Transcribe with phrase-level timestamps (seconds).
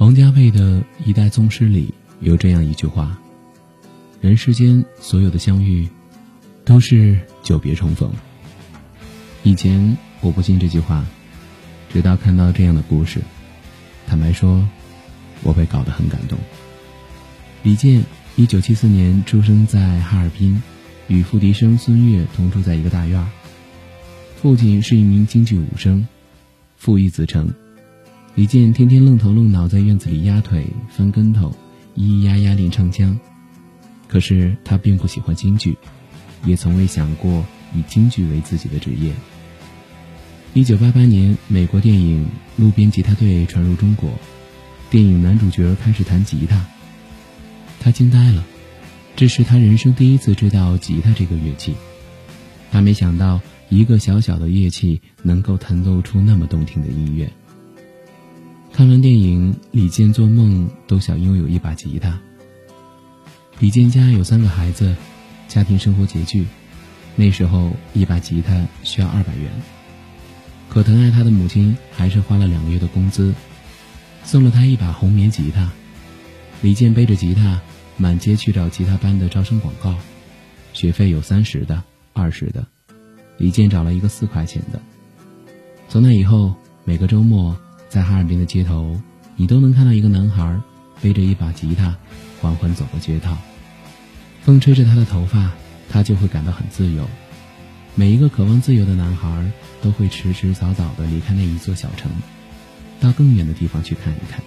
[0.00, 3.18] 王家卫的一代宗师里有这样一句话
[4.22, 5.86] ：“人世间所有的相遇，
[6.64, 8.10] 都是久别重逢。”
[9.44, 11.04] 以前我不信这句话，
[11.92, 13.20] 直到看到这样的故事，
[14.06, 14.66] 坦白说，
[15.42, 16.38] 我被搞得很感动。
[17.62, 18.02] 李健，
[18.36, 20.62] 一九七四年出生在哈尔滨，
[21.08, 23.28] 与付笛声孙越同住在一个大院儿。
[24.40, 26.08] 父亲是一名京剧武生，
[26.78, 27.52] 父义子承。
[28.36, 31.54] 李健天天愣头愣脑在院子里压腿、翻跟头、
[31.96, 33.18] 咿咿呀呀练唱腔。
[34.08, 35.76] 可是他并不喜欢京剧，
[36.44, 39.12] 也从未想过以京剧为自己的职业。
[40.54, 42.24] 一九八八年，美国电影
[42.56, 44.10] 《路边吉他队》传入中国，
[44.90, 46.64] 电影男主角开始弹吉他。
[47.78, 48.44] 他惊呆了，
[49.16, 51.74] 这是他人生第一次知道吉他这个乐器。
[52.72, 57.30] 他没想到，一个小小的乐器能够弹奏出那么动听的音乐。
[58.80, 62.18] 看完电影，李健做梦都想拥有一把吉他。
[63.58, 64.96] 李健家有三个孩子，
[65.48, 66.46] 家庭生活拮据，
[67.14, 69.50] 那时候一把吉他需要二百元。
[70.70, 73.34] 可疼爱他的母亲还是花了两个月的工资，
[74.24, 75.70] 送了他一把红棉吉他。
[76.62, 77.60] 李健背着吉他
[77.98, 79.94] 满街去找吉他班的招生广告，
[80.72, 81.82] 学费有三十的、
[82.14, 82.66] 二十的。
[83.36, 84.80] 李健找了一个四块钱的。
[85.90, 86.54] 从那以后，
[86.86, 87.54] 每个周末。
[87.90, 89.00] 在哈尔滨的街头，
[89.34, 90.60] 你都能看到一个男孩
[91.02, 91.96] 背着一把吉他，
[92.40, 93.36] 缓缓走过街道。
[94.42, 95.50] 风吹着他的头发，
[95.90, 97.04] 他就会感到很自由。
[97.96, 99.50] 每一个渴望自由的男孩，
[99.82, 102.12] 都会迟迟早早地离开那一座小城，
[103.00, 104.40] 到更远的地方去看一看。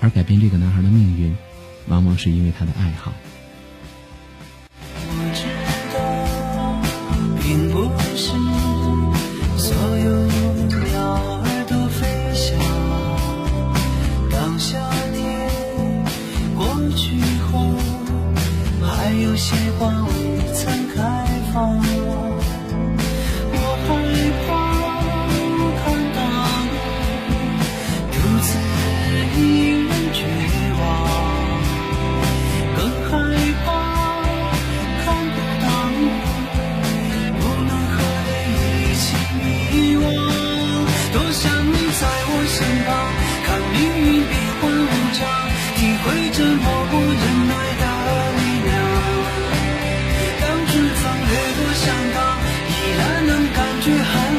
[0.00, 1.34] 而改变这个男孩的命运，
[1.88, 3.12] 往往是因为他的爱好。
[19.22, 20.10] 有些花未
[20.54, 20.98] 曾开
[21.52, 21.78] 放，
[23.52, 23.56] 我
[23.86, 23.88] 害
[24.46, 24.48] 怕
[25.80, 25.84] 看
[26.14, 26.18] 到
[26.70, 26.72] 你
[28.12, 28.48] 独自
[29.36, 29.38] 一
[29.86, 30.18] 人绝
[30.80, 30.82] 望，
[32.76, 33.10] 更害
[33.64, 33.66] 怕
[35.04, 36.84] 看不到你
[37.38, 38.30] 不能和你
[38.82, 39.04] 一起
[39.38, 39.44] 迷
[39.96, 40.02] 惘。
[41.12, 41.68] 多想你
[42.00, 42.56] 在我身
[42.86, 42.88] 旁，
[43.44, 45.20] 看命运变幻无常，
[45.80, 47.84] 体会这默不忍耐的
[48.36, 48.70] 力量
[50.42, 51.82] 当春风掠过山
[52.12, 52.18] 岗
[52.68, 54.29] 依然能感觉寒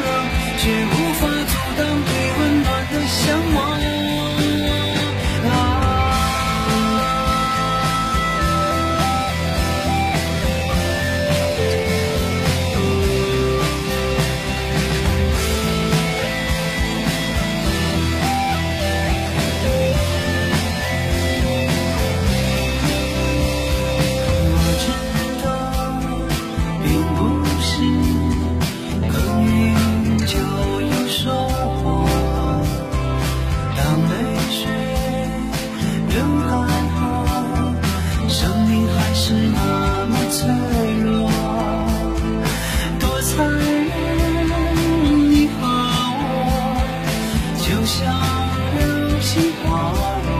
[39.14, 40.48] 是那么脆
[41.02, 41.30] 弱，
[42.98, 43.90] 多残忍！
[45.30, 45.52] 你和
[46.18, 46.24] 我
[47.58, 48.00] 就像
[48.78, 48.80] 流
[49.20, 49.30] 星
[49.62, 49.68] 滑
[50.26, 50.32] 落，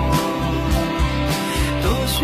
[1.83, 2.21] 多绚！